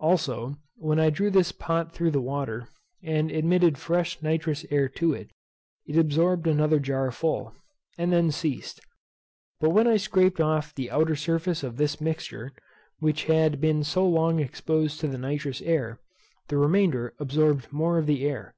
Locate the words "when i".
0.74-1.10, 9.70-9.96